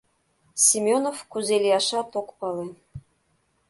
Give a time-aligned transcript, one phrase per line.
[0.65, 2.65] —Семёнов, кузе лияшат, ок пале.